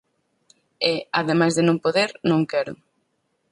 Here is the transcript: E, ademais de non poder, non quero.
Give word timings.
E, 0.91 0.93
ademais 1.19 1.53
de 1.55 1.63
non 1.67 1.81
poder, 1.85 2.09
non 2.29 2.41
quero. 2.51 2.73